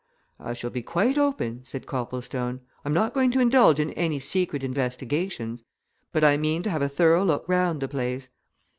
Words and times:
"I 0.39 0.55
shall 0.55 0.71
be 0.71 0.81
quite 0.81 1.15
open," 1.15 1.63
said 1.63 1.85
Copplestone. 1.85 2.61
"I'm 2.83 2.91
not 2.91 3.13
going 3.13 3.29
to 3.33 3.39
indulge 3.39 3.79
in 3.79 3.91
any 3.91 4.17
secret 4.17 4.63
investigations. 4.63 5.63
But 6.11 6.23
I 6.23 6.37
mean 6.37 6.63
to 6.63 6.71
have 6.71 6.81
a 6.81 6.89
thorough 6.89 7.23
look 7.23 7.47
round 7.47 7.81
the 7.81 7.87
place. 7.87 8.27